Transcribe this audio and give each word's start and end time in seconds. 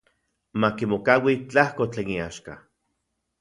Makimokaui 0.61 1.35
tlajko 1.49 1.83
tlen 1.93 2.09
iaxka. 2.15 2.53